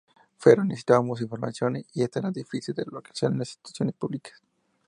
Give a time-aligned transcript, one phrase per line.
[0.43, 4.41] Pero necesitábamos información y esta era difícil de localizar en las instituciones públicas.